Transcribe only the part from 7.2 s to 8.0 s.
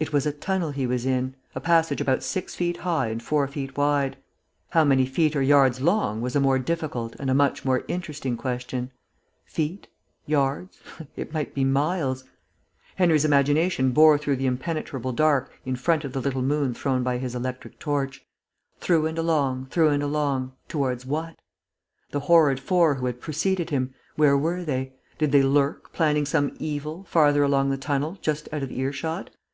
and a much more